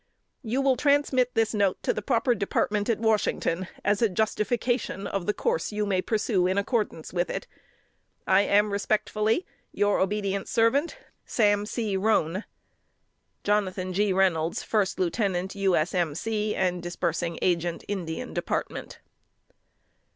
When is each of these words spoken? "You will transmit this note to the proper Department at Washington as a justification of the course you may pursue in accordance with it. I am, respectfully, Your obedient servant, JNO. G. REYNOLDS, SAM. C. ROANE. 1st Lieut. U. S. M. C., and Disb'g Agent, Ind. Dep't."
"You 0.41 0.63
will 0.63 0.77
transmit 0.77 1.35
this 1.35 1.53
note 1.53 1.77
to 1.83 1.93
the 1.93 2.01
proper 2.01 2.33
Department 2.33 2.89
at 2.89 2.97
Washington 2.97 3.67
as 3.85 4.01
a 4.01 4.09
justification 4.09 5.05
of 5.05 5.27
the 5.27 5.31
course 5.35 5.71
you 5.71 5.85
may 5.85 6.01
pursue 6.01 6.47
in 6.47 6.57
accordance 6.57 7.13
with 7.13 7.29
it. 7.29 7.45
I 8.25 8.41
am, 8.41 8.71
respectfully, 8.73 9.45
Your 9.71 9.99
obedient 9.99 10.47
servant, 10.47 10.97
JNO. 11.27 11.67
G. 11.71 11.97
REYNOLDS, 11.97 12.43
SAM. 13.43 13.69
C. 14.07 14.11
ROANE. 14.25 14.43
1st 14.89 14.97
Lieut. 14.97 15.53
U. 15.55 15.75
S. 15.75 15.93
M. 15.93 16.15
C., 16.15 16.55
and 16.55 16.81
Disb'g 16.81 17.37
Agent, 17.39 17.83
Ind. 17.87 18.07
Dep't." 18.35 18.97